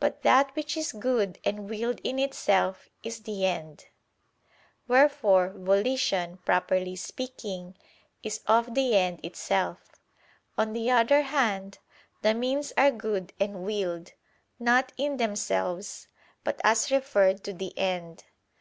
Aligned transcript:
But 0.00 0.22
that 0.24 0.56
which 0.56 0.76
is 0.76 0.90
good 0.90 1.38
and 1.44 1.70
willed 1.70 2.00
in 2.02 2.18
itself 2.18 2.88
is 3.04 3.20
the 3.20 3.46
end. 3.46 3.84
Wherefore 4.88 5.50
volition, 5.54 6.38
properly 6.38 6.96
speaking, 6.96 7.76
is 8.24 8.40
of 8.48 8.74
the 8.74 8.96
end 8.96 9.24
itself. 9.24 10.02
On 10.58 10.72
the 10.72 10.90
other 10.90 11.22
hand, 11.22 11.78
the 12.22 12.34
means 12.34 12.72
are 12.76 12.90
good 12.90 13.34
and 13.38 13.62
willed, 13.64 14.14
not 14.58 14.92
in 14.96 15.18
themselves, 15.18 16.08
but 16.42 16.60
as 16.64 16.90
referred 16.90 17.44
to 17.44 17.52
the 17.52 17.72
end. 17.78 18.24